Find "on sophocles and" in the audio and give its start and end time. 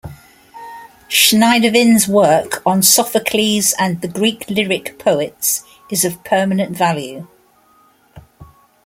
2.65-4.01